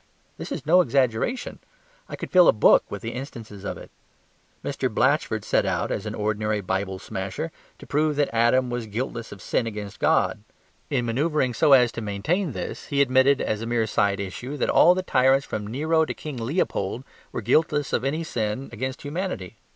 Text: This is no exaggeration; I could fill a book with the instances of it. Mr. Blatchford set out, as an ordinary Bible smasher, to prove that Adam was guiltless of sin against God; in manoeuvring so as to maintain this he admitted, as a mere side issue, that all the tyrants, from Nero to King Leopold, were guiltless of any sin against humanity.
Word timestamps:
This 0.39 0.51
is 0.51 0.65
no 0.65 0.81
exaggeration; 0.81 1.59
I 2.09 2.15
could 2.15 2.31
fill 2.31 2.47
a 2.47 2.51
book 2.53 2.83
with 2.89 3.03
the 3.03 3.11
instances 3.11 3.63
of 3.63 3.77
it. 3.77 3.91
Mr. 4.65 4.91
Blatchford 4.91 5.43
set 5.45 5.63
out, 5.63 5.91
as 5.91 6.07
an 6.07 6.15
ordinary 6.15 6.59
Bible 6.59 6.97
smasher, 6.97 7.51
to 7.77 7.85
prove 7.85 8.15
that 8.15 8.33
Adam 8.33 8.71
was 8.71 8.87
guiltless 8.87 9.31
of 9.31 9.43
sin 9.43 9.67
against 9.67 9.99
God; 9.99 10.43
in 10.89 11.05
manoeuvring 11.05 11.53
so 11.53 11.73
as 11.73 11.91
to 11.91 12.01
maintain 12.01 12.53
this 12.53 12.87
he 12.87 12.99
admitted, 12.99 13.41
as 13.41 13.61
a 13.61 13.67
mere 13.67 13.85
side 13.85 14.19
issue, 14.19 14.57
that 14.57 14.71
all 14.71 14.95
the 14.95 15.03
tyrants, 15.03 15.45
from 15.45 15.67
Nero 15.67 16.03
to 16.05 16.15
King 16.15 16.35
Leopold, 16.37 17.03
were 17.31 17.41
guiltless 17.43 17.93
of 17.93 18.03
any 18.03 18.23
sin 18.23 18.69
against 18.73 19.03
humanity. 19.03 19.55